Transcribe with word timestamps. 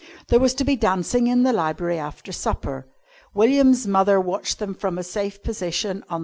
There 0.29 0.39
was 0.39 0.55
to 0.55 0.63
be 0.63 0.75
dancing 0.75 1.27
in 1.27 1.43
the 1.43 1.53
library 1.53 1.99
after 1.99 2.31
supper. 2.31 2.87
William's 3.35 3.85
mother 3.85 4.19
watched 4.19 4.57
them 4.57 4.73
from 4.73 4.97
a 4.97 5.03
safe 5.03 5.43
position 5.43 5.97
on 6.09 6.09
the 6.09 6.09
floor. 6.09 6.19